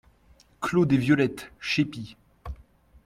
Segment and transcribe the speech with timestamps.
[0.61, 2.17] Clos des Violettes, Chépy